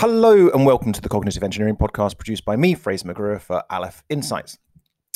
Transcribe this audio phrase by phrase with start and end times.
[0.00, 4.02] Hello and welcome to the Cognitive Engineering Podcast produced by me, Fraser McGruer, for Aleph
[4.08, 4.56] Insights.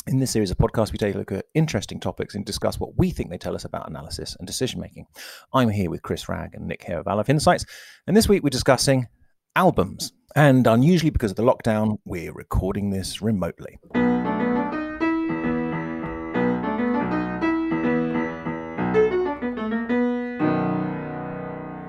[0.05, 2.95] In this series of podcasts, we take a look at interesting topics and discuss what
[2.95, 5.07] we think they tell us about analysis and decision making.
[5.51, 7.65] I'm here with Chris Ragg and Nick Hare of Aleph Insights,
[8.05, 9.07] and this week we're discussing
[9.55, 10.13] albums.
[10.35, 13.79] And unusually, because of the lockdown, we're recording this remotely.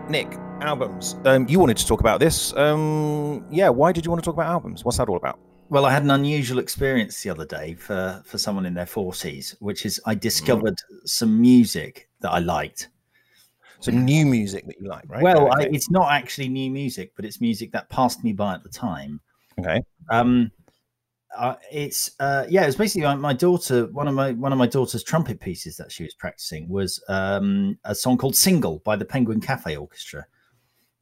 [0.09, 1.17] Nick, albums.
[1.25, 2.55] Um, you wanted to talk about this.
[2.57, 4.85] Um, yeah, why did you want to talk about albums?
[4.85, 5.39] What's that all about?
[5.69, 9.57] Well, I had an unusual experience the other day for for someone in their forties,
[9.61, 11.09] which is I discovered mm.
[11.09, 12.89] some music that I liked.
[13.81, 15.23] Some new music that you like, right?
[15.23, 15.65] Well, okay.
[15.65, 18.71] I, it's not actually new music, but it's music that passed me by at the
[18.71, 19.21] time.
[19.61, 19.83] Okay.
[20.09, 20.51] Um,
[21.37, 23.87] uh, it's uh, yeah, it's basically my, my, daughter.
[23.87, 27.79] One of my one of my daughter's trumpet pieces that she was practicing was um,
[27.85, 30.27] a song called "Single" by the Penguin Cafe Orchestra.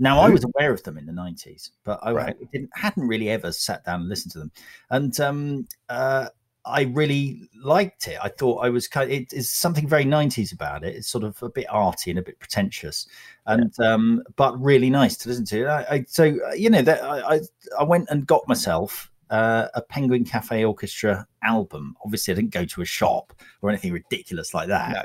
[0.00, 2.52] Now, I was aware of them in the '90s, but I right.
[2.52, 4.52] didn't hadn't really ever sat down and listened to them,
[4.90, 6.28] and um, uh,
[6.66, 8.18] I really liked it.
[8.22, 9.10] I thought I was kind.
[9.10, 10.96] Of, it is something very '90s about it.
[10.96, 13.06] It's sort of a bit arty and a bit pretentious,
[13.46, 13.92] and yeah.
[13.92, 15.66] um, but really nice to listen to.
[15.66, 17.40] I, I, so uh, you know that I,
[17.78, 21.96] I went and got myself uh, a Penguin Cafe Orchestra album.
[22.04, 24.92] Obviously, I didn't go to a shop or anything ridiculous like that.
[24.92, 25.02] No.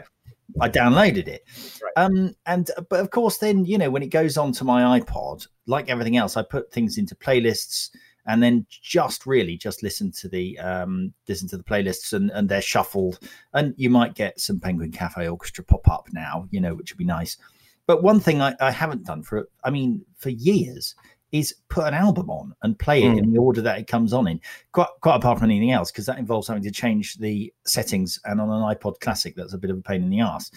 [0.62, 1.46] I downloaded it.
[1.82, 1.94] Right.
[1.96, 5.90] Um, and but of course, then you know when it goes onto my iPod, like
[5.90, 7.90] everything else, I put things into playlists
[8.26, 12.48] and then just really just listen to the um, listen to the playlists and, and
[12.48, 13.20] they're shuffled.
[13.54, 17.00] And you might get some Penguin Cafe Orchestra pop up now, you know, which would
[17.00, 17.38] be nice.
[17.88, 20.96] But one thing I, I haven't done for I mean for years
[21.32, 23.20] is put an album on and play it mm.
[23.20, 24.42] in the order that it comes on in.
[24.72, 28.20] Quite, quite apart from anything else, because that involves having to change the settings.
[28.26, 30.52] And on an iPod Classic, that's a bit of a pain in the ass.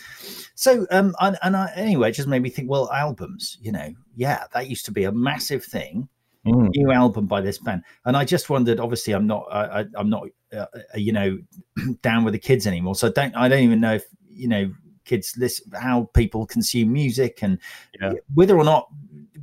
[0.54, 2.70] So, um, and, and I, anyway, it just made me think.
[2.70, 6.08] Well, albums, you know, yeah, that used to be a massive thing.
[6.46, 6.70] Mm.
[6.74, 8.80] New album by this band, and I just wondered.
[8.80, 11.38] Obviously, I'm not, I, am not, uh, uh, you know,
[12.02, 12.96] down with the kids anymore.
[12.96, 14.72] So I don't, I don't even know if you know
[15.04, 17.58] kids listen how people consume music and
[18.00, 18.12] yeah.
[18.34, 18.88] whether or not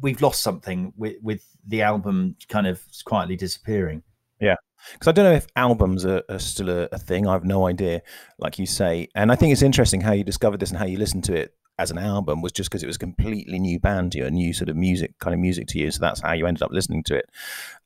[0.02, 4.04] we've lost something with with the album kind of quietly disappearing.
[4.40, 4.56] Yeah,
[4.94, 7.28] because I don't know if albums are, are still a, a, thing.
[7.28, 8.02] I have no idea,
[8.38, 9.10] like you say.
[9.16, 11.54] And I think it's interesting how you discovered this and how you listened to it
[11.78, 14.32] as an album was just because it was a completely new band to you, a
[14.32, 15.90] new sort of music kind of music to you.
[15.92, 17.26] So that's how you ended up listening to it.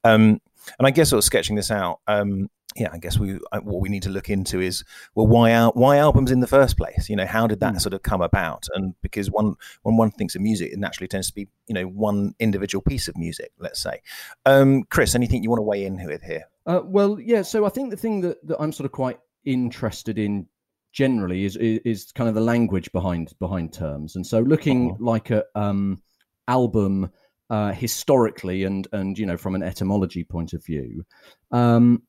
[0.03, 0.41] Um,
[0.79, 3.81] and I guess sort of sketching this out, um, yeah, I guess we uh, what
[3.81, 4.83] we need to look into is
[5.15, 7.09] well, why al- why albums in the first place?
[7.09, 7.81] You know, how did that mm.
[7.81, 8.67] sort of come about?
[8.73, 11.85] And because one when one thinks of music, it naturally tends to be you know
[11.85, 13.51] one individual piece of music.
[13.59, 14.01] Let's say,
[14.45, 16.45] um, Chris, anything you want to weigh in with here?
[16.65, 17.41] Uh, well, yeah.
[17.41, 20.47] So I think the thing that, that I'm sort of quite interested in
[20.91, 24.97] generally is, is, is kind of the language behind behind terms, and so looking uh-huh.
[24.99, 26.01] like a um,
[26.47, 27.11] album.
[27.49, 31.05] Uh, historically and and you know from an etymology point of view,
[31.51, 32.01] um,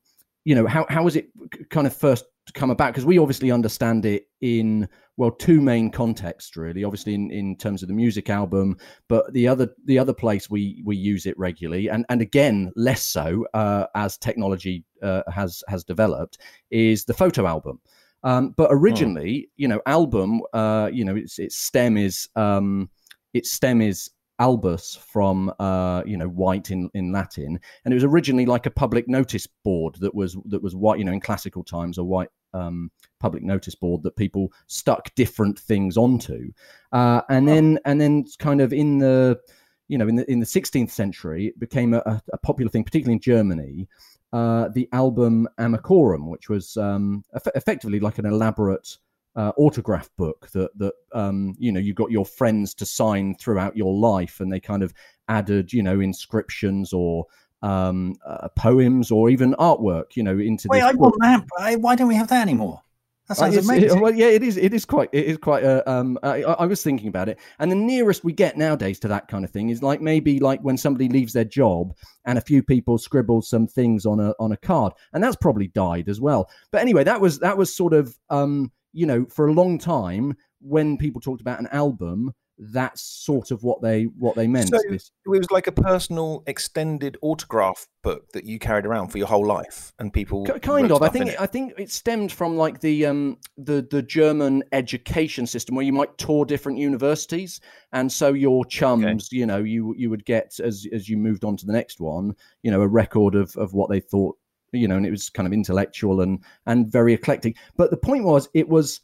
[0.45, 1.27] you know how how was it
[1.69, 6.55] kind of first come about because we obviously understand it in well two main contexts
[6.55, 8.77] really obviously in, in terms of the music album
[9.09, 13.03] but the other the other place we we use it regularly and and again less
[13.03, 16.37] so uh, as technology uh, has has developed
[16.69, 17.79] is the photo album
[18.23, 18.77] um, but hmm.
[18.77, 22.89] originally you know album uh, you know its its stem is um,
[23.33, 28.03] its stem is albus from uh, you know white in, in Latin, and it was
[28.03, 30.99] originally like a public notice board that was that was white.
[30.99, 35.59] You know, in classical times, a white um, public notice board that people stuck different
[35.59, 36.51] things onto,
[36.91, 39.39] uh, and then and then kind of in the
[39.87, 43.13] you know in the in the 16th century, it became a, a popular thing, particularly
[43.13, 43.87] in Germany.
[44.33, 48.97] Uh, the album Amicorum, which was um, eff- effectively like an elaborate
[49.35, 53.75] uh, autograph book that that um, you know you got your friends to sign throughout
[53.75, 54.93] your life, and they kind of
[55.27, 57.25] added you know inscriptions or
[57.61, 60.67] um, uh, poems or even artwork, you know, into.
[60.69, 61.79] Wait, I want that.
[61.79, 62.81] Why don't we have that anymore?
[63.27, 63.97] That sounds amazing.
[63.97, 64.55] It, well, yeah, it is.
[64.55, 65.09] It is quite.
[65.11, 65.63] It is quite.
[65.63, 69.07] Uh, um, I, I, was thinking about it, and the nearest we get nowadays to
[69.07, 72.41] that kind of thing is like maybe like when somebody leaves their job and a
[72.41, 76.21] few people scribble some things on a on a card, and that's probably died as
[76.21, 76.51] well.
[76.71, 80.35] But anyway, that was that was sort of um, you know, for a long time,
[80.61, 84.69] when people talked about an album, that's sort of what they what they meant.
[84.69, 89.27] So it was like a personal extended autograph book that you carried around for your
[89.27, 91.01] whole life, and people kind of.
[91.01, 91.41] I think it.
[91.41, 95.93] I think it stemmed from like the um the the German education system where you
[95.93, 97.59] might tour different universities,
[97.91, 99.37] and so your chums, okay.
[99.37, 102.33] you know, you you would get as as you moved on to the next one,
[102.63, 104.37] you know, a record of of what they thought
[104.75, 107.57] you know, and it was kind of intellectual and and very eclectic.
[107.77, 109.01] But the point was, it was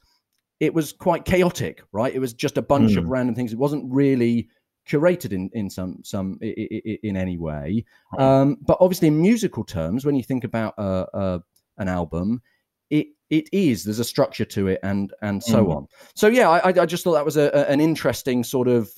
[0.59, 2.13] it was quite chaotic, right?
[2.13, 2.97] It was just a bunch mm.
[2.97, 3.11] of hmm.
[3.11, 3.51] random things.
[3.51, 4.47] It wasn't really
[4.87, 7.85] curated in in some some in any way.
[8.17, 11.43] Um, but obviously, in musical terms, when you think about a, a,
[11.77, 12.41] an album,
[12.89, 15.75] it it is there's a structure to it and and so mm.
[15.75, 15.87] on.
[16.15, 18.91] So yeah, I I just thought that was a, a an interesting sort of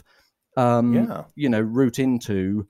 [0.58, 1.24] um, yeah.
[1.36, 2.68] you know route into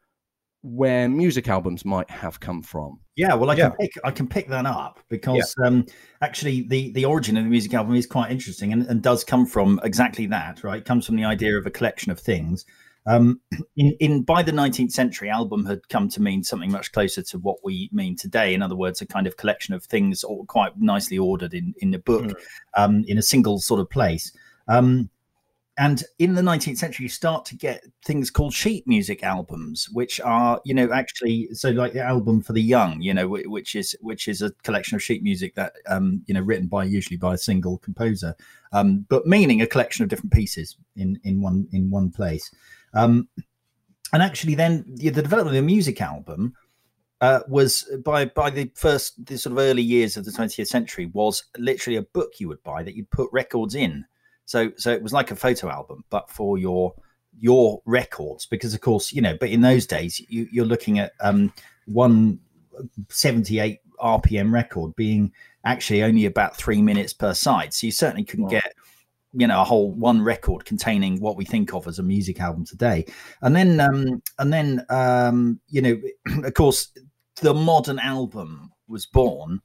[0.64, 3.00] where music albums might have come from.
[3.16, 3.70] Yeah, well, I yeah.
[3.70, 5.68] can pick I can pick that up because yeah.
[5.68, 5.86] um,
[6.22, 9.46] actually the the origin of the music album is quite interesting and, and does come
[9.46, 10.64] from exactly that.
[10.64, 12.66] Right, it comes from the idea of a collection of things.
[13.06, 13.42] Um,
[13.76, 17.38] in, in by the 19th century, album had come to mean something much closer to
[17.40, 18.54] what we mean today.
[18.54, 21.94] In other words, a kind of collection of things, all quite nicely ordered in in
[21.94, 22.36] a book, mm.
[22.76, 24.32] um, in a single sort of place.
[24.70, 25.10] Um,
[25.78, 30.20] and in the 19th century you start to get things called sheet music albums which
[30.22, 33.96] are you know actually so like the album for the young you know which is
[34.02, 37.34] which is a collection of sheet music that um you know written by usually by
[37.34, 38.36] a single composer
[38.72, 42.52] um but meaning a collection of different pieces in in one in one place.
[42.94, 43.28] Um
[44.12, 46.54] and actually then the development of the music album
[47.22, 51.10] uh, was by by the first the sort of early years of the 20th century
[51.14, 54.06] was literally a book you would buy that you'd put records in
[54.46, 56.94] so so it was like a photo album, but for your
[57.40, 59.38] your records, because of course you know.
[59.40, 61.54] But in those days, you, you're looking at um,
[61.86, 62.40] one
[63.10, 65.32] 78 RPM record being
[65.66, 67.74] actually only about three minutes per side.
[67.74, 68.52] So you certainly couldn't wow.
[68.52, 68.74] get
[69.34, 72.64] you know a whole one record containing what we think of as a music album
[72.66, 73.04] today
[73.42, 76.00] and then um and then um you know
[76.44, 76.92] of course
[77.42, 79.60] the modern album was born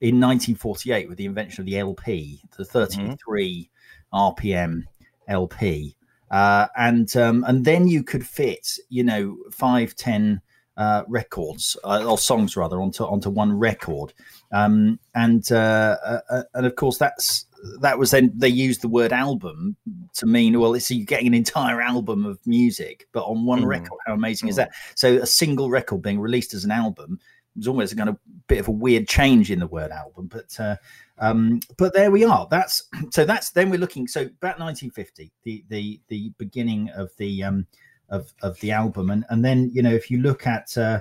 [0.00, 2.72] in 1948 with the invention of the lp the mm-hmm.
[2.72, 3.70] 33
[4.12, 4.84] RPM
[5.28, 5.96] LP.
[6.30, 10.40] Uh, and um, and then you could fit, you know, five, ten
[10.76, 14.12] uh, records uh, or songs rather onto onto one record,
[14.52, 17.44] um, and uh, uh, uh, and of course that's
[17.80, 19.76] that was then they used the word album
[20.14, 23.66] to mean well, so you're getting an entire album of music, but on one mm.
[23.66, 23.98] record.
[24.06, 24.50] How amazing mm.
[24.50, 24.72] is that?
[24.94, 27.20] So a single record being released as an album
[27.54, 28.16] was almost a kind of
[28.46, 30.76] bit of a weird change in the word album, but uh,
[31.18, 32.46] um, but there we are.
[32.50, 33.24] That's so.
[33.24, 34.06] That's then we're looking.
[34.06, 37.66] So about 1950, the the the beginning of the um,
[38.08, 41.00] of of the album, and and then you know if you look at uh,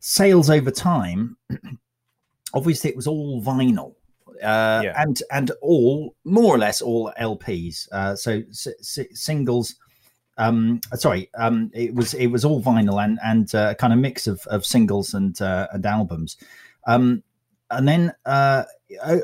[0.00, 1.36] sales over time,
[2.54, 3.94] obviously it was all vinyl.
[4.42, 4.94] Uh, yeah.
[4.96, 7.88] and and all more or less all LPs.
[7.90, 8.68] Uh, so s-
[8.98, 9.74] s- singles
[10.38, 13.98] um, sorry, um, it was it was all vinyl and and uh, a kind of
[13.98, 16.36] mix of, of singles and uh, and albums.
[16.86, 17.22] Um,
[17.70, 18.64] and then uh,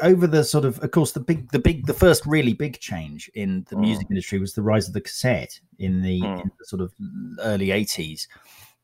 [0.03, 3.31] over the sort of, of course, the big, the big, the first really big change
[3.35, 3.81] in the mm.
[3.81, 6.43] music industry was the rise of the cassette in the, mm.
[6.43, 6.93] in the sort of
[7.41, 8.27] early '80s,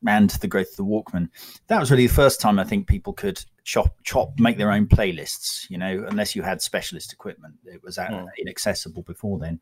[0.07, 1.29] and the growth of the Walkman.
[1.67, 4.87] That was really the first time I think people could chop, chop, make their own
[4.87, 5.69] playlists.
[5.69, 8.27] You know, unless you had specialist equipment, it was mm.
[8.39, 9.59] inaccessible before then.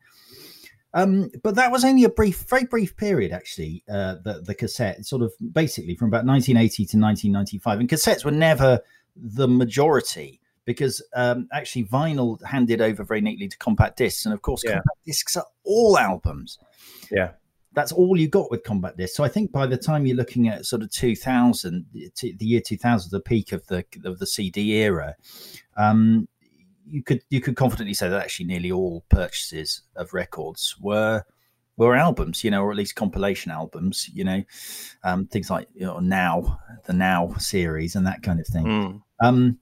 [0.92, 3.84] Um, but that was only a brief, very brief period, actually.
[3.88, 8.30] Uh, the the cassette, sort of basically from about 1980 to 1995, and cassettes were
[8.30, 8.80] never
[9.16, 10.40] the majority
[10.70, 14.74] because um, actually vinyl handed over very neatly to compact discs, and of course, yeah.
[14.74, 16.58] compact discs are all albums.
[17.10, 17.32] Yeah,
[17.72, 19.16] that's all you got with compact discs.
[19.16, 23.10] So I think by the time you're looking at sort of 2000, the year 2000,
[23.10, 25.16] the peak of the of the CD era,
[25.76, 26.28] um,
[26.86, 31.24] you could you could confidently say that actually nearly all purchases of records were
[31.76, 34.44] were albums, you know, or at least compilation albums, you know,
[35.02, 38.66] um, things like you know, Now, the Now series, and that kind of thing.
[38.66, 39.02] Mm.
[39.22, 39.58] Um,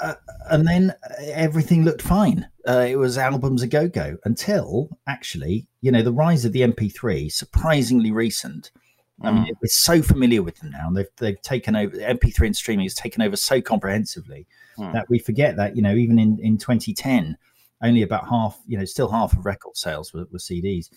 [0.00, 0.14] uh,
[0.50, 2.48] and then everything looked fine.
[2.66, 6.60] Uh, it was albums a go go until actually, you know, the rise of the
[6.60, 8.70] MP3, surprisingly recent.
[9.20, 9.56] I mean, mm.
[9.60, 10.90] we're so familiar with them now.
[10.92, 11.96] They've they've taken over.
[11.96, 14.46] MP3 and streaming has taken over so comprehensively
[14.78, 14.92] mm.
[14.92, 17.36] that we forget that you know even in in 2010,
[17.82, 20.88] only about half, you know, still half of record sales were, were CDs.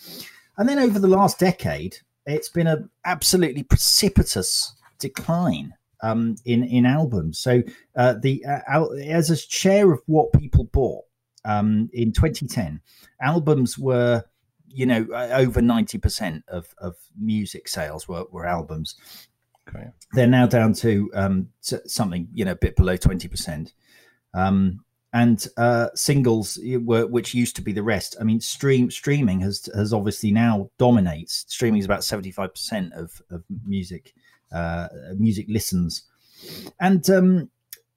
[0.57, 6.85] And then over the last decade, it's been an absolutely precipitous decline um, in in
[6.85, 7.39] albums.
[7.39, 7.61] So
[7.95, 11.05] uh, the uh, as a share of what people bought
[11.45, 12.81] um, in 2010,
[13.21, 14.23] albums were
[14.67, 18.95] you know over 90% of of music sales were, were albums.
[19.67, 19.87] Okay.
[20.13, 23.71] They're now down to um, something you know a bit below 20%.
[24.33, 28.15] Um, and uh, singles were, which used to be the rest.
[28.19, 31.45] I mean, stream streaming has has obviously now dominates.
[31.49, 34.13] Streaming is about seventy five percent of of music
[34.51, 36.03] uh, music listens,
[36.79, 37.49] and um,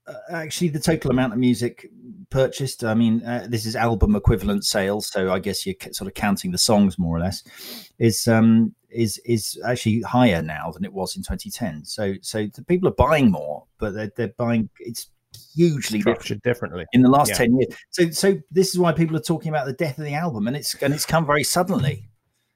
[0.07, 1.89] uh, actually the total amount of music
[2.31, 2.85] purchased.
[2.85, 6.53] I mean, uh, this is album equivalent sales, so I guess you're sort of counting
[6.53, 7.43] the songs more or less.
[7.99, 11.85] Is um, is is actually higher now than it was in 2010.
[11.85, 15.09] So so the people are buying more, but they're, they're buying it's
[15.55, 17.39] hugely structured differently in the last yeah.
[17.39, 20.15] 10 years so so this is why people are talking about the death of the
[20.15, 22.09] album and it's and it's come very suddenly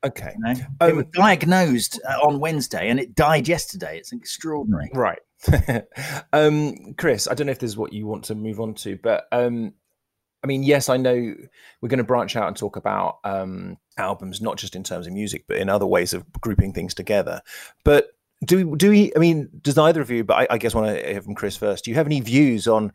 [0.04, 0.34] Okay.
[0.36, 0.60] You know?
[0.60, 3.98] it Um, was diagnosed uh, on Wednesday and it died yesterday.
[3.98, 4.90] It's extraordinary.
[4.94, 5.18] Right.
[6.32, 8.96] um, Chris, I don't know if this is what you want to move on to,
[8.96, 9.74] but um,
[10.42, 11.34] I mean, yes, I know
[11.80, 15.12] we're going to branch out and talk about um, albums, not just in terms of
[15.12, 17.42] music, but in other ways of grouping things together.
[17.84, 18.10] But
[18.44, 19.12] do do we?
[19.16, 20.22] I mean, does either of you?
[20.22, 21.84] But I, I guess I want to hear from Chris first.
[21.84, 22.92] Do you have any views on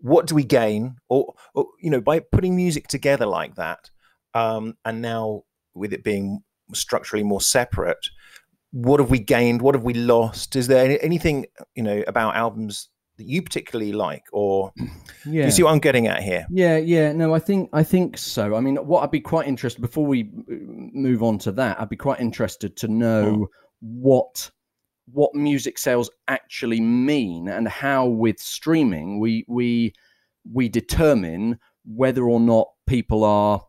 [0.00, 3.90] what do we gain, or, or you know, by putting music together like that,
[4.34, 5.44] um, and now
[5.74, 8.08] with it being structurally more separate?
[8.72, 12.34] what have we gained what have we lost is there any, anything you know about
[12.34, 12.88] albums
[13.18, 14.72] that you particularly like or
[15.26, 15.44] Yeah.
[15.44, 18.56] you see what i'm getting at here Yeah, yeah, no, I think I think so.
[18.56, 20.54] I mean, what I'd be quite interested before we uh,
[20.92, 23.46] move on to that, I'd be quite interested to know
[23.80, 24.50] what
[25.12, 29.92] what music sales actually mean and how with streaming we we
[30.50, 33.62] we determine whether or not people are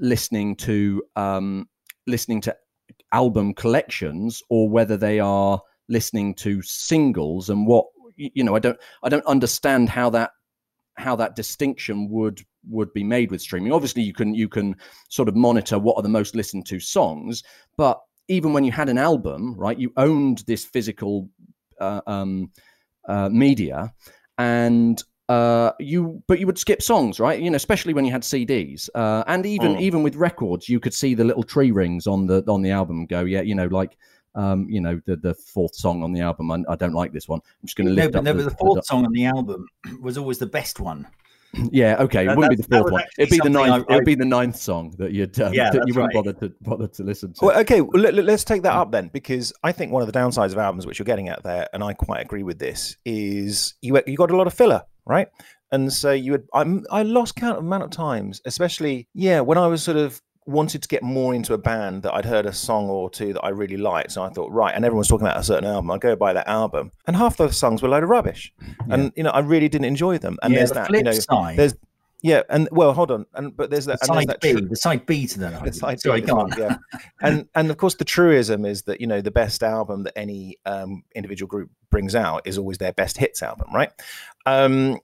[0.00, 1.68] listening to um
[2.06, 2.54] listening to
[3.12, 7.86] album collections or whether they are listening to singles and what
[8.16, 10.30] you know i don't i don't understand how that
[10.98, 13.72] how that distinction would would be made with streaming.
[13.72, 14.74] Obviously you can you can
[15.08, 17.42] sort of monitor what are the most listened to songs
[17.76, 21.28] but even when you had an album right you owned this physical
[21.80, 22.50] uh, um,
[23.08, 23.92] uh, media
[24.36, 28.22] and uh, you but you would skip songs right you know especially when you had
[28.22, 29.80] cds uh, and even Mm.
[29.80, 33.04] even with records you could see the little tree rings on the on the album
[33.06, 33.96] go yeah you know like
[34.34, 37.28] um, you know the the fourth song on the album I, I don't like this
[37.28, 39.04] one i'm just going to No, lift but, up no, the, but the fourth song
[39.04, 39.66] on the album
[40.00, 41.06] was always the best one.
[41.72, 42.26] yeah, okay.
[42.26, 43.04] It wouldn't be the that- that fourth one.
[43.18, 43.86] It'd be the ninth.
[43.88, 46.24] I- It'd be the ninth song that you'd um, Yeah, that you that's wouldn't right.
[46.24, 47.44] bother to bother to listen to.
[47.46, 50.18] well okay well, let, us take that up then because i think one of the
[50.18, 53.74] downsides of albums which you're getting at there and i quite agree with this is
[53.80, 55.28] you you got a lot of filler right
[55.72, 59.58] and so you would I'm, i lost count of amount of times especially yeah when
[59.58, 62.52] i was sort of wanted to get more into a band that I'd heard a
[62.54, 64.12] song or two that I really liked.
[64.12, 65.90] So I thought, right, and everyone's talking about a certain album.
[65.90, 66.90] I'd go buy that album.
[67.06, 68.52] And half those songs were a load of rubbish.
[68.88, 70.38] And, you know, I really didn't enjoy them.
[70.42, 71.74] And yeah, there's the that, you know, side, there's,
[72.22, 73.26] yeah, and well, hold on.
[73.34, 75.64] And, but there's the that, there's side that B, tr- the side B to that.
[75.64, 76.50] the side Sorry, B on.
[76.58, 76.78] yeah.
[77.20, 80.56] and and of course the truism is that you know the best album that any
[80.66, 83.92] um, individual group brings out is always their best hits album, right?
[84.48, 84.98] Um,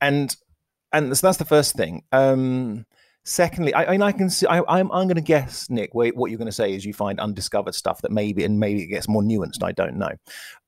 [0.00, 0.34] and
[0.92, 2.02] and so that's the first thing.
[2.12, 2.86] Um,
[3.24, 4.46] secondly, I, I mean, I can see.
[4.46, 6.94] I, I'm I'm going to guess, Nick, wait, what you're going to say is you
[6.94, 9.62] find undiscovered stuff that maybe and maybe it gets more nuanced.
[9.62, 10.12] I don't know.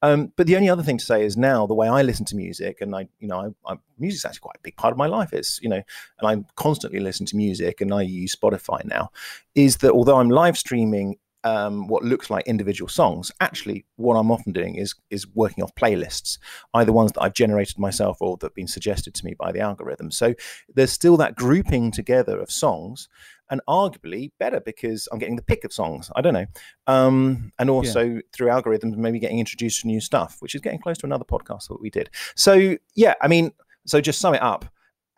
[0.02, 2.36] Um, but the only other thing to say is now the way I listen to
[2.36, 5.06] music, and I, you know, I, I, music's actually quite a big part of my
[5.06, 5.32] life.
[5.32, 5.82] It's you know,
[6.18, 9.10] and I'm constantly listening to music, and I use Spotify now.
[9.54, 11.16] Is that although I'm live streaming
[11.48, 15.74] um, what looks like individual songs, actually, what I'm often doing is is working off
[15.74, 16.38] playlists,
[16.74, 19.60] either ones that I've generated myself or that have been suggested to me by the
[19.60, 20.10] algorithm.
[20.10, 20.34] So
[20.74, 23.08] there's still that grouping together of songs,
[23.50, 26.10] and arguably better because I'm getting the pick of songs.
[26.14, 26.46] I don't know,
[26.86, 30.98] um, and also through algorithms, maybe getting introduced to new stuff, which is getting close
[30.98, 32.10] to another podcast that we did.
[32.36, 33.52] So yeah, I mean,
[33.86, 34.66] so just sum it up.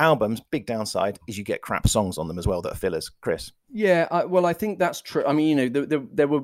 [0.01, 3.11] Albums, big downside is you get crap songs on them as well that are fillers.
[3.21, 5.25] Chris, Yeah, I, well, I think that's true.
[5.27, 6.43] I mean, you know, there, there, there were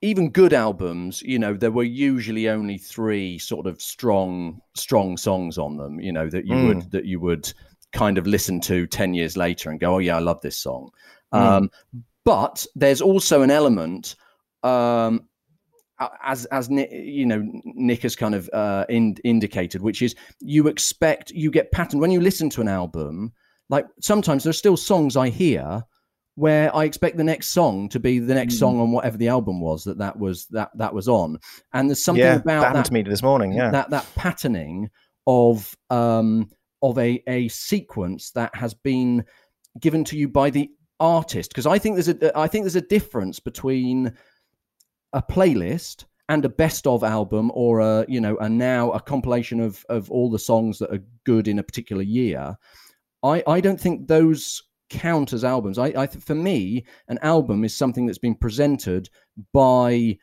[0.00, 1.20] even good albums.
[1.22, 6.00] You know, there were usually only three sort of strong, strong songs on them.
[6.00, 6.66] You know, that you Mm.
[6.68, 7.52] would that you would
[7.92, 10.90] kind of listen to ten years later and go, "Oh yeah, I love this song."
[11.34, 11.40] Mm.
[11.40, 11.70] Um,
[12.24, 14.14] but there's also an element,
[14.62, 15.28] um,
[16.22, 20.68] as as Nick, you know, Nick has kind of uh, in, indicated, which is you
[20.68, 23.32] expect you get patterned when you listen to an album.
[23.68, 25.82] Like sometimes there's still songs I hear
[26.34, 28.58] where I expect the next song to be the next Mm.
[28.58, 31.38] song on whatever the album was that that was that that was on,
[31.72, 33.52] and there's something yeah, about that that to me this morning.
[33.52, 34.90] Yeah, that that patterning
[35.26, 36.50] of um
[36.82, 39.24] of a a sequence that has been
[39.80, 42.80] given to you by the artist because I think there's a I think there's a
[42.80, 44.12] difference between
[45.12, 49.60] a playlist and a best of album or a you know a now a compilation
[49.60, 52.56] of of all the songs that are good in a particular year
[53.22, 57.74] I I don't think those count as albums I I for me an album is
[57.74, 59.08] something that's been presented
[59.52, 60.18] by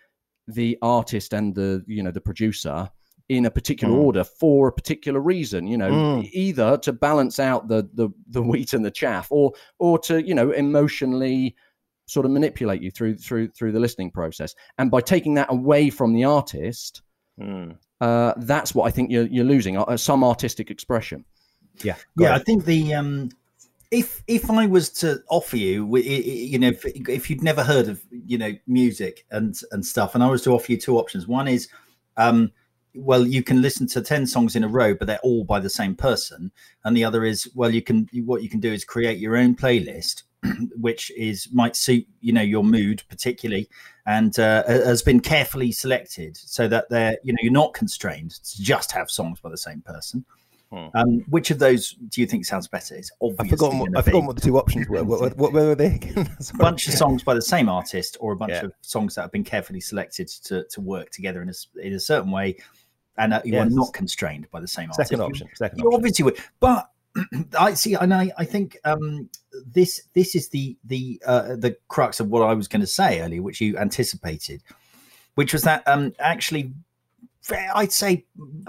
[0.47, 2.89] the artist and the you know the producer
[3.29, 3.97] in a particular Mm.
[4.05, 6.29] order for a particular reason you know Mm.
[6.33, 10.33] either to balance out the the the wheat and the chaff or or to you
[10.33, 11.55] know emotionally
[12.09, 14.55] sort of manipulate you through through through the listening process.
[14.77, 17.01] And by taking that away from the artist
[17.39, 17.77] Mm.
[18.01, 21.23] uh that's what i think you're you're losing uh, some artistic expression.
[21.81, 23.29] Yeah, go yeah, I think the um,
[23.91, 28.01] if if I was to offer you, you know, if, if you'd never heard of
[28.11, 31.47] you know music and and stuff, and I was to offer you two options, one
[31.47, 31.69] is,
[32.17, 32.51] um,
[32.95, 35.69] well, you can listen to ten songs in a row, but they're all by the
[35.69, 36.51] same person,
[36.83, 39.55] and the other is, well, you can what you can do is create your own
[39.55, 40.23] playlist
[40.79, 43.69] which is might suit you know your mood particularly,
[44.05, 48.61] and uh, has been carefully selected so that they're you know you're not constrained to
[48.61, 50.25] just have songs by the same person.
[50.71, 50.87] Hmm.
[50.93, 52.93] Um, which of those do you think sounds better?
[52.93, 55.03] It's obviously I've forgotten, what, I've forgotten what the two options were.
[55.03, 58.35] What, what, what were they a bunch of songs by the same artist, or a
[58.35, 58.65] bunch yeah.
[58.65, 61.99] of songs that have been carefully selected to, to work together in a, in a
[61.99, 62.55] certain way,
[63.17, 63.65] and uh, you yes.
[63.65, 65.41] are not constrained by the same second artist.
[65.41, 65.95] Option, second you, option.
[65.95, 66.91] obviously would, but
[67.59, 69.29] I see, and I, I think um,
[69.65, 73.21] this this is the the uh, the crux of what I was going to say
[73.21, 74.61] earlier, which you anticipated,
[75.35, 76.73] which was that um, actually,
[77.73, 78.25] I'd say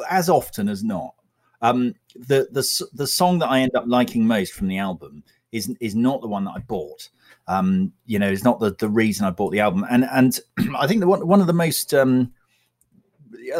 [0.09, 1.15] as often as not,
[1.63, 5.75] um, the the the song that I end up liking most from the album is
[5.81, 7.09] is not the one that I bought.
[7.47, 10.39] Um, you know, it's not the the reason I bought the album, and and
[10.79, 12.33] I think the one one of the most um,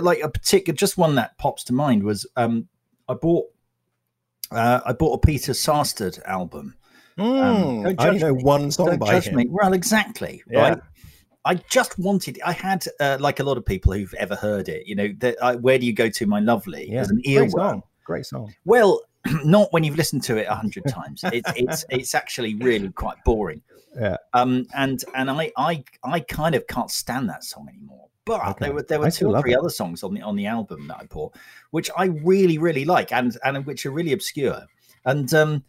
[0.01, 2.69] like a particular just one that pops to mind was um,
[3.09, 3.47] I bought
[4.51, 6.75] uh, I bought a Peter Sarstedt album.
[7.19, 9.37] Mm, um, I only know one song by him.
[9.37, 9.47] Me.
[9.49, 10.43] Well, exactly.
[10.51, 10.61] Yeah.
[10.61, 10.79] Right?
[11.45, 12.41] I just wanted.
[12.45, 14.87] I had uh, like a lot of people who've ever heard it.
[14.87, 16.91] You know, that I, where do you go to, my lovely?
[16.91, 17.83] Yeah, an earworm.
[18.05, 18.53] Great song.
[18.65, 19.01] Well,
[19.45, 21.23] not when you've listened to it a hundred times.
[21.25, 23.63] It's it's it's actually really quite boring.
[23.99, 24.17] Yeah.
[24.35, 24.67] Um.
[24.75, 28.09] And and I I I kind of can't stand that song anymore.
[28.25, 28.67] But okay.
[28.67, 29.59] there were there were two or three it.
[29.59, 31.35] other songs on the on the album that I bought,
[31.71, 34.63] which I really really like, and and which are really obscure.
[35.05, 35.65] And um,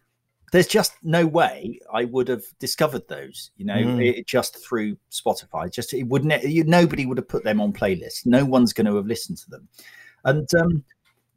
[0.52, 4.06] there's just no way I would have discovered those, you know, mm.
[4.06, 5.72] it, just through Spotify.
[5.72, 6.44] Just it wouldn't.
[6.44, 8.26] You, nobody would have put them on playlists.
[8.26, 9.70] No one's going to have listened to them.
[10.26, 10.84] And um,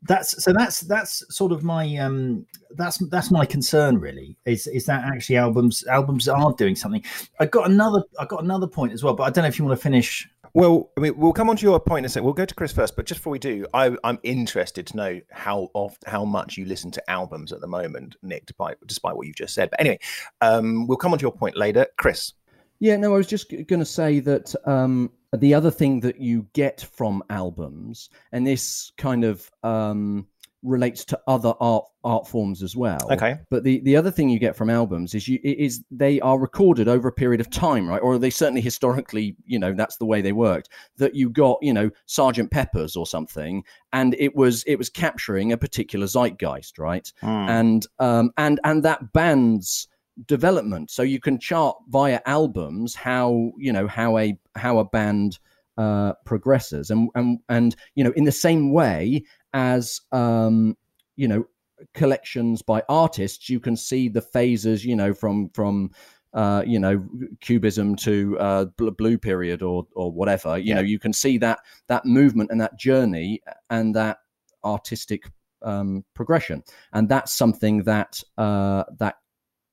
[0.07, 4.85] that's so that's that's sort of my um that's that's my concern really is is
[4.85, 7.03] that actually albums albums are doing something
[7.41, 9.65] i got another i got another point as well but i don't know if you
[9.65, 12.25] want to finish well i mean we'll come on to your point in a second
[12.25, 15.21] we'll go to chris first but just before we do I, i'm interested to know
[15.31, 19.27] how oft how much you listen to albums at the moment nick despite despite what
[19.27, 19.71] you've just said.
[19.71, 19.99] But anyway
[20.41, 21.87] um we'll come on to your point later.
[21.99, 22.33] Chris.
[22.81, 26.47] Yeah no i was just going to say that um the other thing that you
[26.53, 30.27] get from albums, and this kind of um,
[30.65, 33.07] relates to other art art forms as well.
[33.11, 33.39] Okay.
[33.51, 36.89] But the, the other thing you get from albums is you is they are recorded
[36.89, 38.01] over a period of time, right?
[38.01, 40.71] Or they certainly historically, you know, that's the way they worked.
[40.97, 43.63] That you got, you know, Sergeant Pepper's or something,
[43.93, 47.11] and it was it was capturing a particular zeitgeist, right?
[47.23, 47.49] Mm.
[47.49, 49.89] And um and and that band's
[50.27, 50.91] development.
[50.91, 55.39] So you can chart via albums how you know how a how a band
[55.77, 60.77] uh, progresses, and and and you know in the same way as um,
[61.17, 61.47] you know
[61.95, 64.85] collections by artists, you can see the phases.
[64.85, 65.93] You know from from
[66.35, 67.03] uh, you know
[67.41, 70.59] cubism to uh, blue period or or whatever.
[70.59, 70.75] You yeah.
[70.75, 73.41] know you can see that that movement and that journey
[73.71, 74.19] and that
[74.65, 75.31] artistic
[75.63, 76.63] um, progression,
[76.93, 79.17] and that's something that uh, that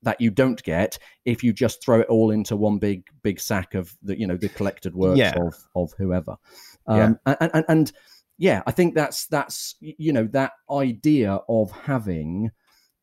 [0.04, 3.76] that you don't get if you just throw it all into one big big sack
[3.76, 5.34] of the you know the collected works yeah.
[5.40, 6.36] of of whoever
[6.88, 7.36] um, yeah.
[7.40, 7.92] And, and, and
[8.42, 12.50] yeah i think that's that's you know that idea of having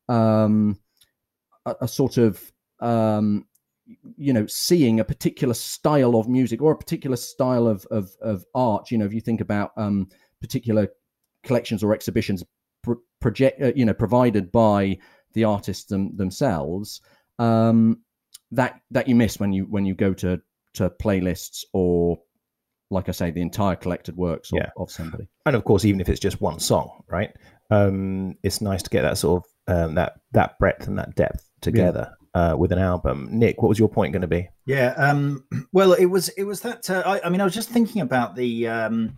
[0.09, 0.77] um
[1.65, 3.45] a, a sort of um
[4.17, 8.45] you know seeing a particular style of music or a particular style of of, of
[8.53, 8.91] art.
[8.91, 10.09] You know if you think about um
[10.41, 10.89] particular
[11.43, 12.43] collections or exhibitions
[12.83, 14.97] pro- project uh, you know provided by
[15.33, 17.01] the artists them, themselves
[17.39, 18.01] um,
[18.51, 20.39] that that you miss when you when you go to
[20.73, 22.19] to playlists or
[22.89, 24.69] like I say, the entire collected works of, yeah.
[24.77, 25.27] of somebody.
[25.45, 27.31] And of course, even if it's just one song, right?
[27.69, 31.47] Um, it's nice to get that sort of um, that that breadth and that depth
[31.61, 32.51] together yeah.
[32.51, 33.29] uh, with an album.
[33.31, 34.49] Nick, what was your point going to be?
[34.65, 36.89] Yeah, um, well, it was it was that.
[36.89, 39.17] Uh, I, I, mean, I was just thinking about the um,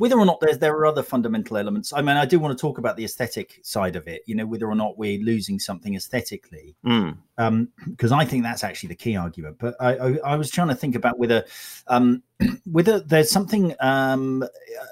[0.00, 1.92] whether or not there there are other fundamental elements.
[1.92, 4.22] I mean, I do want to talk about the aesthetic side of it.
[4.24, 7.16] You know, whether or not we're losing something aesthetically, because mm.
[7.36, 7.68] um,
[8.10, 9.58] I think that's actually the key argument.
[9.58, 11.44] But I, I, I was trying to think about whether
[11.88, 12.22] um,
[12.64, 14.42] whether there's something um,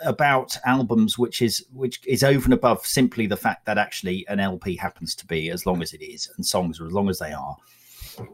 [0.05, 4.40] about albums which is which is over and above simply the fact that actually an
[4.40, 7.18] LP happens to be as long as it is, and songs are as long as
[7.18, 7.57] they are.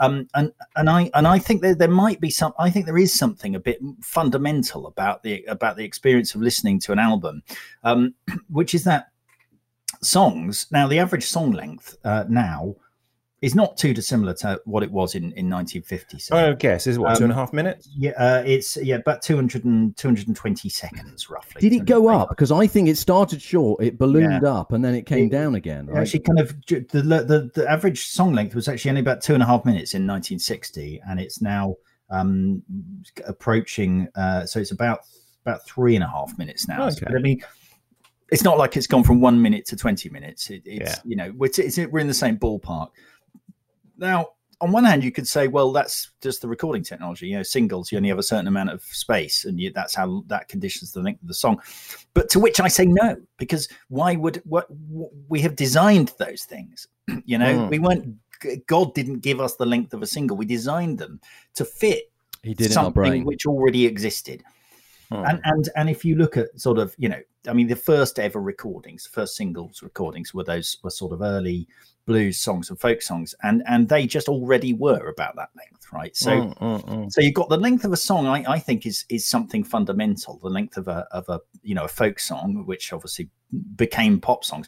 [0.00, 2.52] Um, and and I and I think there there might be some.
[2.58, 6.80] I think there is something a bit fundamental about the about the experience of listening
[6.80, 7.42] to an album,
[7.82, 8.14] um,
[8.48, 9.08] which is that
[10.02, 10.66] songs.
[10.70, 12.76] Now, the average song length uh, now
[13.44, 16.18] is not too dissimilar to what it was in, in 1950.
[16.18, 17.90] So, oh, guess is what um, two and a half minutes.
[17.94, 21.60] Yeah, uh, it's yeah about 200 and, 220 seconds roughly.
[21.60, 22.30] Did it go up?
[22.30, 24.50] Because I think it started short, it ballooned yeah.
[24.50, 25.86] up, and then it came it, down again.
[25.86, 26.00] Right?
[26.00, 29.42] Actually, kind of the, the the average song length was actually only about two and
[29.42, 31.76] a half minutes in 1960, and it's now
[32.08, 32.62] um,
[33.26, 34.08] approaching.
[34.14, 35.00] Uh, so it's about
[35.44, 36.86] about three and a half minutes now.
[36.86, 37.04] Okay.
[37.10, 37.42] So, I mean
[38.30, 40.50] it's not like it's gone from one minute to 20 minutes.
[40.50, 40.96] It, it's, yeah.
[41.04, 42.88] you know, it's, it's, we're in the same ballpark.
[43.96, 44.28] Now,
[44.60, 47.26] on one hand, you could say, well, that's just the recording technology.
[47.28, 50.24] You know, singles, you only have a certain amount of space, and you, that's how
[50.28, 51.60] that conditions the length of the song.
[52.14, 56.44] But to which I say no, because why would what, what we have designed those
[56.44, 56.88] things?
[57.24, 57.70] you know, mm.
[57.70, 58.16] we weren't.
[58.66, 60.36] God didn't give us the length of a single.
[60.36, 61.20] We designed them
[61.54, 62.10] to fit.
[62.42, 64.44] He did something which already existed.
[65.14, 65.24] Hmm.
[65.26, 68.18] And and and if you look at sort of you know, I mean, the first
[68.18, 71.68] ever recordings, first singles recordings were those were sort of early
[72.06, 76.16] blues songs and folk songs, and and they just already were about that length, right?
[76.16, 77.12] So mm, mm, mm.
[77.12, 78.26] so you've got the length of a song.
[78.26, 80.38] I, I think is is something fundamental.
[80.42, 83.30] The length of a of a you know a folk song, which obviously
[83.76, 84.66] became pop songs.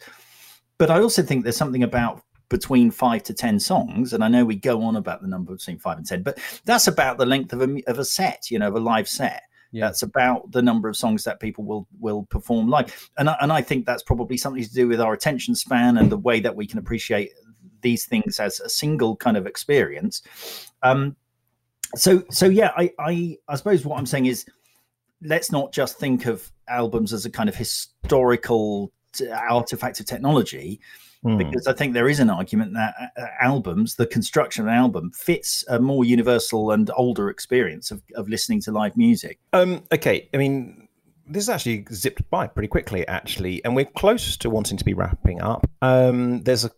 [0.79, 4.45] But I also think there's something about between five to ten songs, and I know
[4.45, 7.53] we go on about the number between five and ten, but that's about the length
[7.53, 9.43] of a of a set, you know, of a live set.
[9.73, 9.87] Yeah.
[9.87, 13.53] That's about the number of songs that people will will perform live, and I, and
[13.53, 16.57] I think that's probably something to do with our attention span and the way that
[16.57, 17.33] we can appreciate
[17.83, 20.23] these things as a single kind of experience.
[20.83, 21.17] Um,
[21.95, 24.47] so so yeah, I, I I suppose what I'm saying is
[25.23, 28.93] let's not just think of albums as a kind of historical
[29.33, 30.81] artifact of technology
[31.25, 31.39] mm.
[31.39, 34.75] because I think there is an argument that uh, uh, albums, the construction of an
[34.75, 39.39] album, fits a more universal and older experience of, of listening to live music.
[39.53, 40.89] Um, okay, I mean,
[41.29, 44.95] this is actually zipped by pretty quickly, actually, and we're close to wanting to be
[44.95, 45.69] wrapping up.
[45.83, 46.71] Um, there's a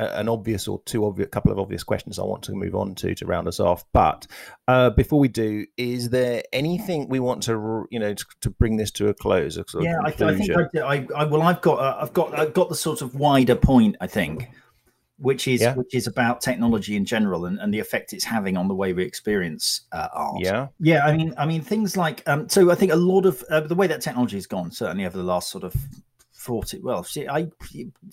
[0.00, 2.94] an obvious or two obvious a couple of obvious questions I want to move on
[2.96, 3.84] to to round us off.
[3.92, 4.26] But
[4.68, 8.76] uh, before we do, is there anything we want to you know to, to bring
[8.76, 9.56] this to a close?
[9.56, 12.54] A yeah, I, I, think I, I, I, well, I've got uh, I've got I've
[12.54, 13.96] got the sort of wider point.
[14.00, 14.48] I think.
[15.22, 15.74] Which is yeah.
[15.74, 18.94] which is about technology in general and, and the effect it's having on the way
[18.94, 20.40] we experience uh, art.
[20.40, 21.04] Yeah, yeah.
[21.04, 22.70] I mean, I mean things like um, so.
[22.70, 25.22] I think a lot of uh, the way that technology has gone, certainly over the
[25.22, 25.74] last sort of
[26.40, 27.04] thought it well.
[27.04, 27.48] See, I,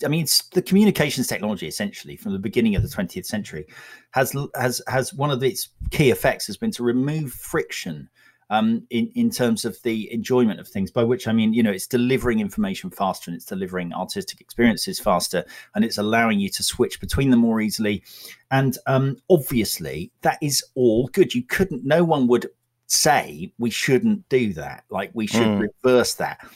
[0.04, 3.66] I mean, the communications technology essentially from the beginning of the 20th century
[4.10, 8.08] has has has one of its key effects has been to remove friction
[8.50, 10.90] um, in in terms of the enjoyment of things.
[10.90, 15.00] By which I mean, you know, it's delivering information faster and it's delivering artistic experiences
[15.00, 18.02] faster, and it's allowing you to switch between them more easily.
[18.50, 21.34] And um, obviously, that is all good.
[21.34, 21.84] You couldn't.
[21.84, 22.50] No one would
[22.88, 24.84] say we shouldn't do that.
[24.90, 25.68] Like we should mm.
[25.82, 26.46] reverse that.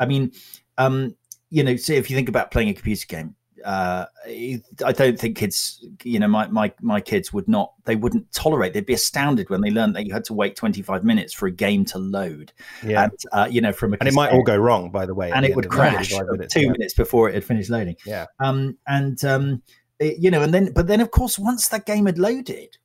[0.00, 0.32] I mean,
[0.78, 1.16] um,
[1.50, 3.34] you know, see if you think about playing a computer game,
[3.64, 8.30] uh, I don't think kids, you know, my, my my kids would not, they wouldn't
[8.32, 8.72] tolerate.
[8.72, 11.50] They'd be astounded when they learned that you had to wait 25 minutes for a
[11.50, 12.52] game to load.
[12.84, 15.14] Yeah, and, uh, you know, from a and it might all go wrong, by the
[15.14, 16.70] way, and it would crash minutes, two yeah.
[16.70, 17.96] minutes before it had finished loading.
[18.06, 19.62] Yeah, um, and um,
[19.98, 22.76] it, you know, and then but then of course once that game had loaded,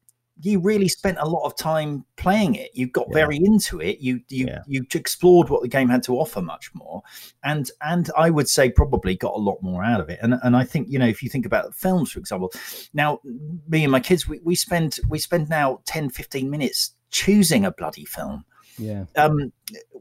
[0.42, 2.72] you really spent a lot of time playing it.
[2.74, 3.14] You got yeah.
[3.14, 4.00] very into it.
[4.00, 4.62] You you yeah.
[4.66, 7.02] you explored what the game had to offer much more,
[7.44, 10.20] and and I would say probably got a lot more out of it.
[10.22, 12.52] And and I think you know if you think about films, for example,
[12.94, 13.20] now
[13.68, 17.72] me and my kids we, we spend we spend now 10, 15 minutes choosing a
[17.72, 18.44] bloody film
[18.78, 19.06] yeah.
[19.16, 19.52] Um,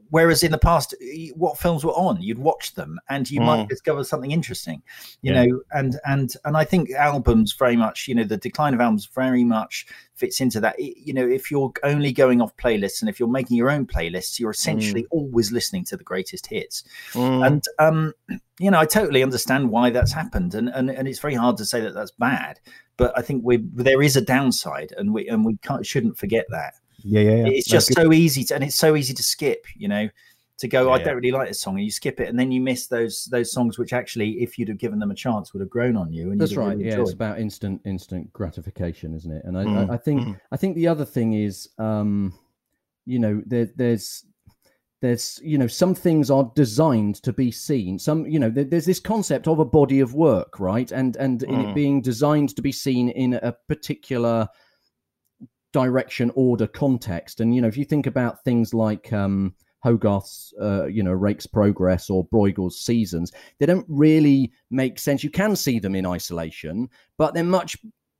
[0.09, 0.95] whereas in the past,
[1.35, 3.45] what films were on, you'd watch them and you mm.
[3.45, 4.81] might discover something interesting,
[5.21, 5.45] you yeah.
[5.45, 5.61] know.
[5.71, 9.43] And and and I think albums very much, you know, the decline of albums very
[9.43, 10.79] much fits into that.
[10.79, 14.39] You know, if you're only going off playlists and if you're making your own playlists,
[14.39, 15.07] you're essentially mm.
[15.11, 16.83] always listening to the greatest hits.
[17.13, 17.45] Mm.
[17.45, 18.13] And um,
[18.59, 21.65] you know, I totally understand why that's happened, and and and it's very hard to
[21.65, 22.59] say that that's bad.
[22.97, 26.45] But I think we there is a downside, and we and we can't shouldn't forget
[26.49, 26.75] that.
[27.03, 27.47] Yeah, yeah, yeah.
[27.47, 29.65] It's just so easy to, and it's so easy to skip.
[29.75, 30.09] You know,
[30.59, 32.51] to go, yeah, I don't really like this song, and you skip it, and then
[32.51, 35.61] you miss those those songs which actually, if you'd have given them a chance, would
[35.61, 36.31] have grown on you.
[36.31, 36.77] And that's right.
[36.77, 39.43] Really yeah, it's about instant instant gratification, isn't it?
[39.45, 39.89] And I, mm.
[39.89, 40.39] I, I think mm.
[40.51, 42.33] I think the other thing is, um,
[43.05, 44.25] you know, there, there's
[45.03, 49.01] there's you know some things are designed to be seen some you know there's this
[49.01, 51.49] concept of a body of work right and and mm.
[51.49, 54.47] in it being designed to be seen in a particular
[55.73, 57.41] direction, order, context.
[57.41, 61.45] And you know, if you think about things like um, Hogarth's, uh, you know, Rake's
[61.45, 65.23] Progress or Bruegel's Seasons, they don't really make sense.
[65.23, 67.75] You can see them in isolation, but they're much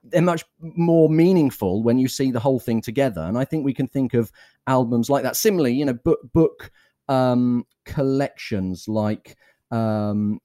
[0.06, 3.22] they're much more meaningful when you see the whole thing together.
[3.22, 4.34] And I think we can think of
[4.68, 5.38] albums like that.
[5.38, 6.72] Similarly, you know, book book
[7.08, 9.38] um, collections like
[9.72, 10.40] um,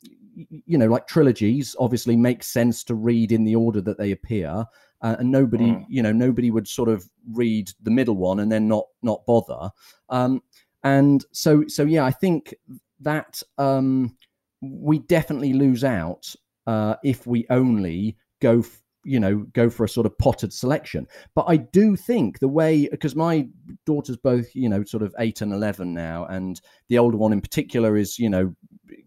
[0.64, 4.64] you know, like trilogies obviously make sense to read in the order that they appear
[5.02, 5.84] uh, and nobody mm.
[5.88, 9.70] you know nobody would sort of read the middle one and then not not bother.
[10.08, 10.42] Um,
[10.84, 12.54] and so so yeah i think
[13.00, 14.16] that um,
[14.60, 16.34] we definitely lose out
[16.66, 21.06] uh, if we only go f- you know go for a sort of potted selection.
[21.34, 23.48] But i do think the way because my
[23.86, 27.40] daughter's both you know sort of 8 and 11 now and the older one in
[27.40, 28.54] particular is you know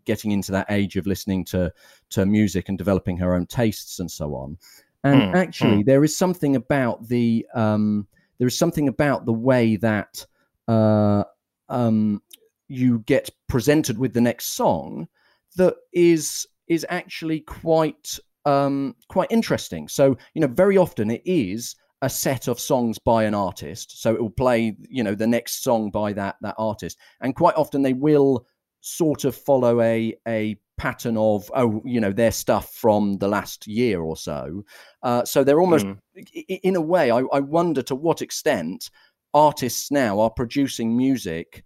[0.06, 1.72] getting into that age of listening to
[2.12, 4.58] to music and developing her own tastes and so on
[5.04, 5.86] And mm, actually, mm.
[5.86, 10.26] there is something about the um, there is something about the way that
[10.68, 11.24] uh,
[11.70, 12.22] um,
[12.68, 15.08] you get presented with the next song
[15.56, 19.88] that is is actually quite um, quite interesting.
[19.88, 24.02] So you know, very often it is a set of songs by an artist.
[24.02, 27.56] So it will play you know the next song by that that artist, and quite
[27.56, 28.46] often they will
[28.82, 33.68] sort of follow a a pattern of oh you know their stuff from the last
[33.68, 34.64] year or so.
[35.04, 35.98] Uh, so they're almost mm.
[36.64, 37.12] in a way.
[37.12, 38.90] I, I wonder to what extent
[39.34, 41.64] artists now are producing music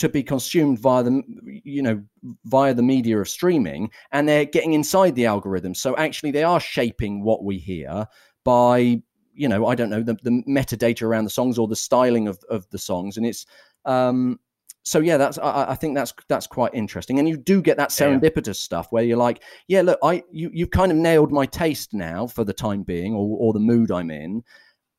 [0.00, 1.22] to be consumed via the
[1.62, 2.02] you know
[2.44, 6.58] via the media of streaming and they're getting inside the algorithm so actually they are
[6.58, 8.06] shaping what we hear
[8.42, 8.98] by
[9.34, 12.38] you know i don't know the, the metadata around the songs or the styling of,
[12.48, 13.44] of the songs and it's
[13.84, 14.40] um
[14.82, 17.90] so yeah that's I, I think that's that's quite interesting and you do get that
[17.90, 18.52] serendipitous yeah.
[18.52, 22.26] stuff where you're like yeah look i you, you've kind of nailed my taste now
[22.26, 24.42] for the time being or, or the mood i'm in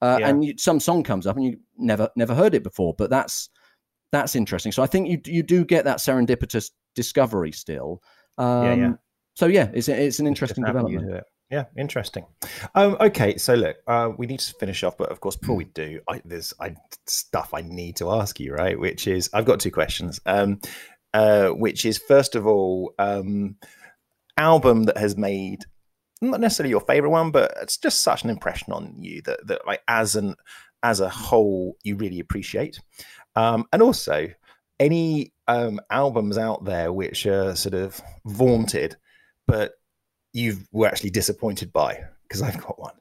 [0.03, 0.29] uh, yeah.
[0.29, 3.49] and you, some song comes up and you never never heard it before but that's
[4.11, 4.71] that's interesting.
[4.71, 8.01] So I think you you do get that serendipitous discovery still.
[8.37, 8.91] Um, yeah, yeah.
[9.35, 11.23] So yeah, it's it's an interesting development.
[11.51, 12.25] Yeah, interesting.
[12.75, 15.65] Um, okay, so look, uh, we need to finish off, but of course, before we
[15.65, 16.75] do, I, there's I,
[17.07, 18.79] stuff I need to ask you, right?
[18.79, 20.21] Which is, I've got two questions.
[20.25, 20.61] Um,
[21.13, 23.57] uh, which is, first of all, um,
[24.37, 25.65] album that has made
[26.21, 29.65] not necessarily your favorite one, but it's just such an impression on you that that
[29.65, 30.35] like as an
[30.83, 32.79] as a whole you really appreciate.
[33.35, 34.29] Um, and also,
[34.79, 38.95] any um, albums out there which are sort of vaunted,
[39.47, 39.73] but
[40.33, 42.95] you were actually disappointed by, because I've got one.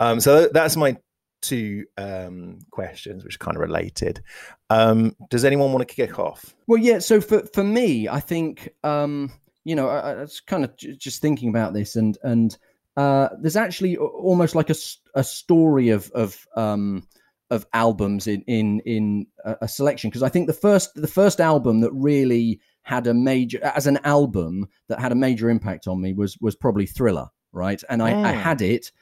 [0.00, 0.96] Um, so that's my
[1.42, 4.22] two um, questions, which are kind of related.
[4.70, 6.54] Um, does anyone want to kick off?
[6.66, 6.98] Well, yeah.
[6.98, 9.32] So for for me, I think um,
[9.64, 12.56] you know I, I was kind of j- just thinking about this, and and
[12.96, 14.76] uh, there's actually almost like a,
[15.14, 17.06] a story of of um,
[17.50, 21.40] of albums in in in a, a selection because I think the first the first
[21.40, 26.00] album that really had a major as an album that had a major impact on
[26.00, 27.82] me was was probably Thriller, right?
[27.90, 28.38] And I, I oh.
[28.38, 28.92] had it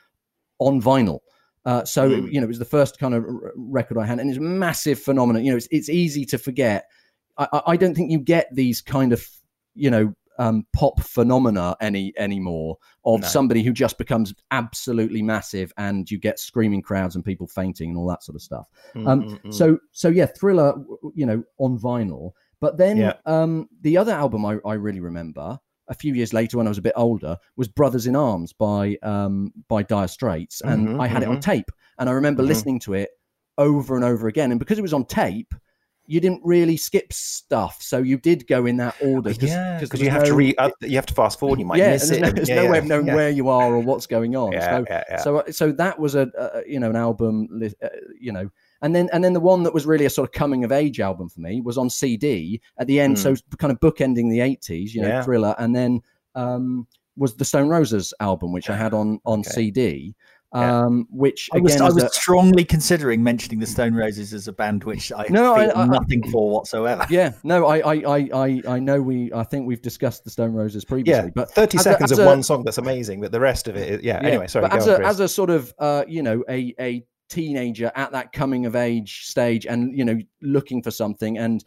[0.58, 1.18] on vinyl.
[1.66, 2.32] Uh, so mm.
[2.32, 4.98] you know, it was the first kind of record I had, and it's a massive
[4.98, 5.44] phenomenon.
[5.44, 6.86] You know, it's it's easy to forget.
[7.36, 9.28] I, I don't think you get these kind of
[9.74, 13.26] you know um, pop phenomena any anymore of no.
[13.26, 17.98] somebody who just becomes absolutely massive and you get screaming crowds and people fainting and
[17.98, 18.66] all that sort of stuff.
[18.94, 19.54] Mm, um, mm, mm.
[19.54, 20.74] So so yeah, Thriller,
[21.14, 22.32] you know, on vinyl.
[22.64, 23.12] But then yeah.
[23.26, 26.78] um, the other album I, I really remember a few years later when I was
[26.78, 31.06] a bit older was Brothers in Arms by um, by Dire Straits, and mm-hmm, I
[31.06, 31.24] had mm-hmm.
[31.24, 31.50] it on mm-hmm.
[31.50, 32.48] tape, and I remember mm-hmm.
[32.48, 33.10] listening to it
[33.58, 35.52] over and over again, and because it was on tape,
[36.06, 39.34] you didn't really skip stuff, so you did go in that order.
[39.34, 41.58] Cause, yeah, because you have no, to re, uh, you have to fast forward.
[41.58, 42.22] You might yeah, miss there's it.
[42.22, 43.14] No, there's yeah, no way of knowing yeah.
[43.14, 44.52] where you are or what's going on.
[44.52, 47.88] Yeah, so, yeah, so, uh, so that was a, a you know an album, uh,
[48.18, 48.48] you know,
[48.84, 51.00] and then and then the one that was really a sort of coming of age
[51.00, 53.18] album for me was on CD at the end, mm.
[53.18, 56.02] so kind of bookending the '80s, you know, Thriller, and then
[56.34, 59.50] um, was the Stone Roses album, which I had on on okay.
[59.50, 60.14] CD.
[60.52, 64.52] Um, which I was, I was a, strongly considering mentioning the Stone Roses as a
[64.52, 67.04] band which I no, feel I, nothing I, for whatsoever.
[67.10, 70.84] Yeah, no, I, I, I, I know we, I think we've discussed the Stone Roses
[70.84, 73.66] previously, yeah, but thirty seconds a, of a, one song that's amazing, but the rest
[73.66, 74.28] of it, is, yeah, yeah.
[74.28, 74.68] Anyway, sorry.
[74.68, 78.66] But as as a sort of, uh, you know, a a teenager at that coming
[78.66, 81.64] of age stage, and you know, looking for something, and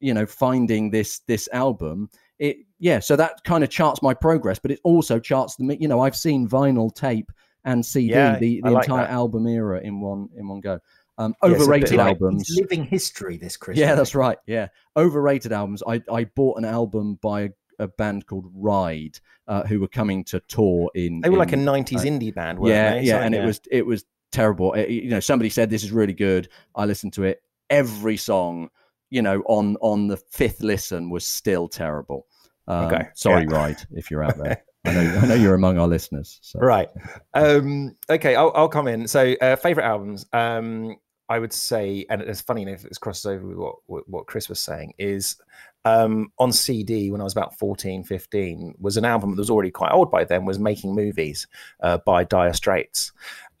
[0.00, 4.58] you know, finding this this album, it yeah, so that kind of charts my progress,
[4.58, 7.30] but it also charts the, you know, I've seen vinyl tape
[7.64, 9.10] and CD, yeah, the, the like entire that.
[9.10, 10.78] album era in one in one go.
[11.18, 13.36] Um, overrated yeah, albums, like living history.
[13.36, 14.38] This Chris, yeah, that's right.
[14.46, 15.82] Yeah, overrated albums.
[15.86, 19.18] I I bought an album by a, a band called Ride,
[19.48, 21.20] uh, who were coming to tour in.
[21.20, 23.02] They were in, like a '90s uh, indie band, yeah, they?
[23.02, 23.42] yeah, and yeah.
[23.42, 24.72] it was it was terrible.
[24.74, 26.48] It, you know, somebody said this is really good.
[26.74, 27.42] I listened to it.
[27.70, 28.70] Every song,
[29.10, 32.26] you know, on on the fifth listen was still terrible.
[32.66, 33.56] Um, okay, sorry, yeah.
[33.56, 34.62] Ride, if you're out there.
[34.84, 36.38] I know, I know you're among our listeners.
[36.42, 36.60] So.
[36.60, 36.88] Right.
[37.34, 39.08] Um, okay, I'll, I'll come in.
[39.08, 40.24] So, uh, favorite albums.
[40.32, 40.96] Um,
[41.28, 44.60] I would say, and it's funny if it's crosses over with what what Chris was
[44.60, 45.36] saying, is
[45.84, 49.70] um, on CD when I was about 14, 15, was an album that was already
[49.70, 51.46] quite old by then, was Making Movies
[51.82, 53.12] uh, by Dire Straits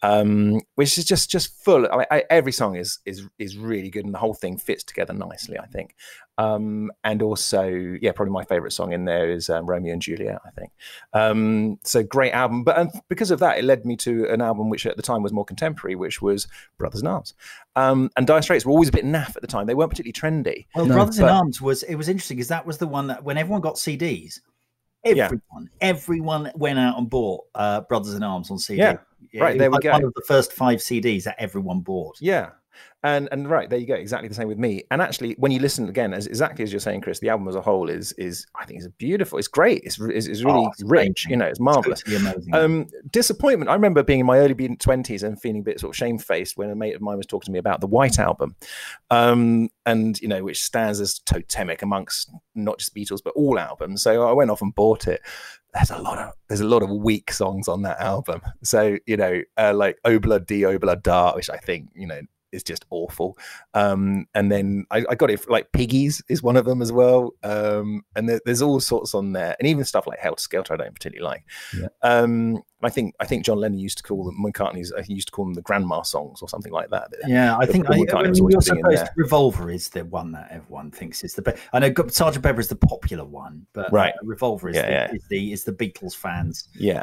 [0.02, 1.86] um, which is just just full.
[1.90, 4.84] I mean, I, every song is is is really good, and the whole thing fits
[4.84, 5.58] together nicely.
[5.58, 5.96] I think,
[6.38, 10.40] um, and also, yeah, probably my favorite song in there is um, Romeo and Juliet.
[10.46, 10.70] I think,
[11.12, 12.62] um, so great album.
[12.62, 15.22] But and because of that, it led me to an album which at the time
[15.22, 16.46] was more contemporary, which was
[16.78, 17.34] Brothers in Arms.
[17.74, 20.12] Um, and Dire Straits were always a bit naff at the time; they weren't particularly
[20.12, 20.66] trendy.
[20.76, 23.08] Well, no, Brothers but, in Arms was it was interesting because that was the one
[23.08, 24.40] that when everyone got CDs.
[25.04, 25.68] Everyone, yeah.
[25.80, 28.80] everyone went out and bought uh, Brothers in Arms on CD.
[28.80, 28.98] Yeah
[29.38, 32.16] Right, there was we like One of the first five CDs that everyone bought.
[32.20, 32.50] Yeah.
[33.04, 34.82] And and right there you go, exactly the same with me.
[34.90, 37.54] And actually, when you listen again, as exactly as you're saying, Chris, the album as
[37.54, 39.38] a whole is is I think is beautiful.
[39.38, 39.82] It's great.
[39.84, 41.26] It's it's, it's really Oh, it's rich.
[41.26, 41.30] amazing.
[41.30, 42.02] You know, it's marvelous.
[42.02, 42.54] Totally amazing.
[42.54, 43.68] Um, disappointment.
[43.68, 46.70] I remember being in my early twenties and feeling a bit sort of shamefaced when
[46.70, 48.56] a mate of mine was talking to me about the White Album,
[49.10, 54.02] um, and you know, which stands as totemic amongst not just Beatles but all albums.
[54.02, 55.20] So I went off and bought it.
[55.78, 58.40] There's a lot of there's a lot of weak songs on that album.
[58.64, 62.20] So you know, uh, like Obla Di Obla Da, which I think you know
[62.52, 63.36] is just awful.
[63.74, 67.34] Um, and then I, I got it like Piggies is one of them as well.
[67.42, 70.76] Um, and there, there's all sorts on there, and even stuff like Helter Skelter I
[70.78, 71.44] don't particularly like.
[71.78, 71.88] Yeah.
[72.02, 74.92] Um, I think I think John Lennon used to call them McCartney's.
[74.92, 77.08] uh, He used to call them the grandma songs or something like that.
[77.26, 79.08] yeah, I the think I, I mean, you're supposed.
[79.16, 81.58] Revolver is the one that everyone thinks is the best.
[81.72, 84.12] I know Sergeant Pepper is the popular one, but Right.
[84.14, 85.12] uh, Revolver is, Yeah, the, yeah.
[85.14, 87.02] is the is the Beatles fans' Yeah.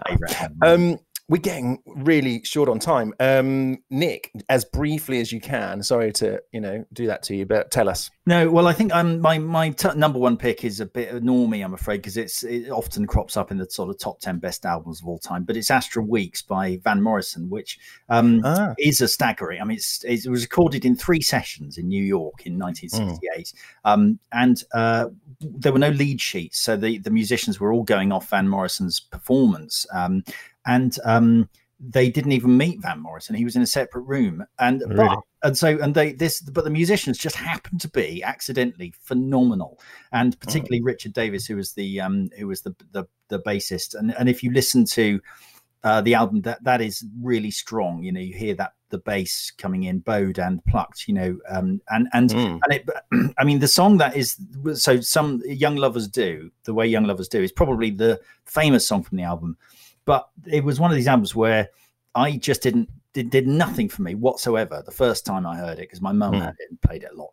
[1.27, 3.13] We're getting really short on time.
[3.19, 5.81] Um, Nick, as briefly as you can.
[5.81, 8.11] Sorry to you know do that to you, but tell us.
[8.27, 11.63] No, well, I think um, my my t- number one pick is a bit normie,
[11.63, 14.65] I'm afraid, because it's it often crops up in the sort of top ten best
[14.65, 15.43] albums of all time.
[15.43, 19.61] But it's Astral Weeks by Van Morrison, which um, Ah, is a staggering.
[19.61, 24.19] I mean, it's, it was recorded in three sessions in New York in 1968, um,
[24.31, 25.07] and uh,
[25.39, 28.99] there were no lead sheets, so the the musicians were all going off Van Morrison's
[28.99, 30.23] performance, um,
[30.65, 31.49] and um,
[31.79, 33.35] they didn't even meet Van Morrison.
[33.35, 34.95] He was in a separate room, and Really?
[34.95, 39.79] but, and so and they this, but the musicians just happened to be accidentally phenomenal,
[40.11, 44.15] and particularly Richard Davis, who was the um, who was the the, the bassist, and
[44.17, 45.19] and if you listen to
[45.85, 48.01] uh, the album that that is really strong.
[48.01, 51.07] You know, you hear that the bass coming in, bowed and plucked.
[51.07, 52.89] You know, um, and and mm, and it.
[53.37, 54.35] I mean, the song that is
[54.73, 59.03] so some young lovers do the way young lovers do is probably the famous song
[59.03, 59.57] from the album,
[60.05, 61.69] but it was one of these albums where
[62.13, 62.89] I just didn't.
[63.15, 66.33] It did nothing for me whatsoever the first time I heard it because my mum
[66.33, 66.41] Hmm.
[66.41, 67.29] had it and played it a lot,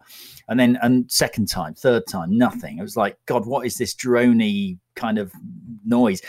[0.48, 2.78] and then and second time, third time, nothing.
[2.78, 5.32] It was like, God, what is this drony kind of
[5.84, 6.22] noise?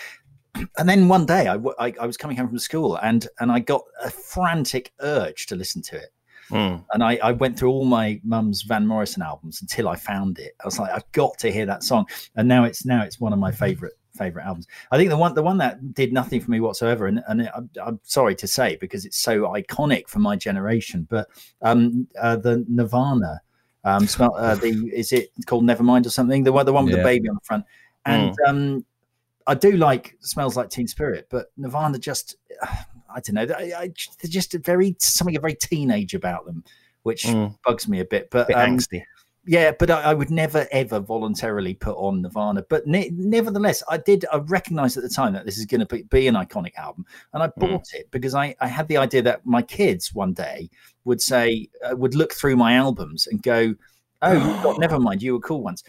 [0.77, 1.55] and then one day I
[1.99, 5.81] I was coming home from school and and I got a frantic urge to listen
[5.83, 6.09] to it.
[6.49, 6.83] mm.
[6.93, 10.53] And I, I went through all my mum's Van Morrison albums until I found it.
[10.61, 12.05] I was like, I've got to hear that song.
[12.35, 14.67] And now it's now it's one of my favorite favorite albums.
[14.91, 17.69] I think the one the one that did nothing for me whatsoever, and and I'm,
[17.83, 21.27] I'm sorry to say because it's so iconic for my generation, but
[21.61, 23.41] um uh, the Nirvana.
[23.85, 26.41] Um, smell, uh, the is it called Nevermind or something?
[26.45, 27.01] The one, the one with Yeah.
[27.01, 27.65] the baby on the front,
[28.05, 28.85] and um,
[29.45, 33.53] I do like smells like Teen Spirit, but Nirvana just I don't know.
[33.55, 36.63] I, I, they're just a very something a very teenage about them,
[37.01, 37.57] which Mm.
[37.65, 38.29] bugs me a bit.
[38.31, 39.03] But bit um, angsty.
[39.45, 42.63] Yeah, but I, I would never ever voluntarily put on Nirvana.
[42.69, 44.25] But ne- nevertheless, I did.
[44.31, 47.05] I recognized at the time that this is going to be, be an iconic album,
[47.33, 47.57] and I Mm.
[47.57, 50.69] bought it because I, I had the idea that my kids one day
[51.05, 53.75] would say uh, would look through my albums and go,
[54.21, 55.83] "Oh, you've never mind, you were cool once."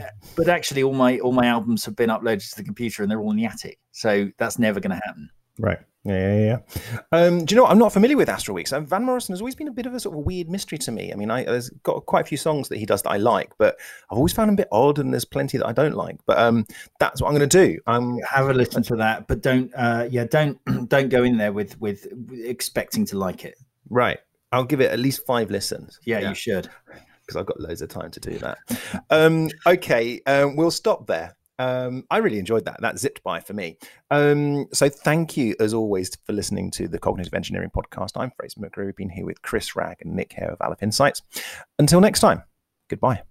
[0.00, 0.04] Uh,
[0.36, 3.20] But actually, all my all my albums have been uploaded to the computer and they're
[3.20, 5.30] all in the attic, so that's never going to happen.
[5.58, 5.78] Right.
[6.06, 6.58] Yeah, yeah,
[6.92, 6.98] yeah.
[7.10, 7.72] Um, do you know what?
[7.72, 8.72] I'm not familiar with Astral Weeks.
[8.72, 10.78] Um, Van Morrison has always been a bit of a sort of a weird mystery
[10.78, 11.12] to me.
[11.12, 13.52] I mean, I, there's got quite a few songs that he does that I like,
[13.58, 13.76] but
[14.10, 16.18] I've always found him a bit odd, and there's plenty that I don't like.
[16.26, 16.64] But um,
[17.00, 17.78] that's what I'm going to do.
[17.88, 21.52] Um, Have a listen to that, but don't uh, yeah don't don't go in there
[21.52, 23.58] with with expecting to like it.
[23.90, 24.18] right.
[24.52, 25.98] I'll give it at least five listens.
[26.04, 26.70] Yeah, you should.
[27.26, 28.58] because I've got loads of time to do that.
[29.10, 31.35] um, okay, um, we'll stop there.
[31.58, 32.80] Um, I really enjoyed that.
[32.80, 33.78] That zipped by for me.
[34.10, 38.12] Um, so thank you, as always, for listening to the Cognitive Engineering Podcast.
[38.16, 41.22] I'm Fraser McGrew, been here with Chris Ragg and Nick Hare of Aleph Insights.
[41.78, 42.42] Until next time,
[42.88, 43.22] goodbye.